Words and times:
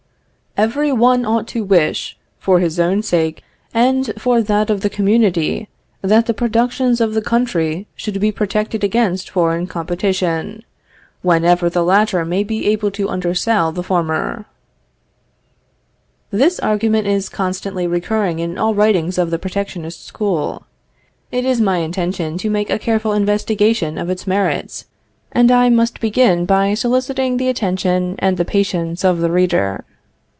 ]"Every 0.71 0.91
one 0.91 1.25
ought 1.25 1.47
to 1.49 1.63
wish, 1.63 2.17
for 2.37 2.59
his 2.59 2.77
own 2.77 3.03
sake 3.03 3.41
and 3.73 4.11
for 4.17 4.41
that 4.41 4.69
of 4.69 4.81
the 4.81 4.89
community, 4.89 5.69
that 6.01 6.25
the 6.25 6.33
productions 6.33 6.99
of 6.99 7.13
the 7.13 7.21
country 7.21 7.87
should 7.95 8.19
be 8.19 8.33
protected 8.33 8.83
against 8.83 9.29
foreign 9.29 9.65
competition, 9.65 10.65
whenever 11.21 11.69
the 11.69 11.85
latter 11.85 12.25
may 12.25 12.43
be 12.43 12.67
able 12.67 12.91
to 12.91 13.07
undersell 13.07 13.71
the 13.71 13.81
former." 13.81 14.45
[Footnote 16.31 16.37
10: 16.37 16.37
Mathieu 16.37 16.37
de 16.37 16.37
Dombasle.] 16.37 16.47
This 16.47 16.59
argument 16.59 17.07
is 17.07 17.29
constantly 17.29 17.87
recurring 17.87 18.39
in 18.39 18.57
all 18.57 18.73
writings 18.75 19.17
of 19.17 19.31
the 19.31 19.39
protectionist 19.39 20.05
school. 20.05 20.65
It 21.31 21.45
is 21.45 21.61
my 21.61 21.77
intention 21.77 22.37
to 22.39 22.49
make 22.49 22.69
a 22.69 22.77
careful 22.77 23.13
investigation 23.13 23.97
of 23.97 24.09
its 24.09 24.27
merits, 24.27 24.85
and 25.31 25.49
I 25.49 25.69
must 25.69 26.01
begin 26.01 26.45
by 26.45 26.73
soliciting 26.73 27.37
the 27.37 27.47
attention 27.47 28.17
and 28.19 28.35
the 28.35 28.43
patience 28.43 29.05
of 29.05 29.19
the 29.21 29.31
reader. 29.31 29.85